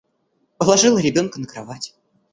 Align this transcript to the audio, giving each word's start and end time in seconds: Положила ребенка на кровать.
Положила 0.57 0.97
ребенка 0.97 1.39
на 1.39 1.45
кровать. 1.45 1.93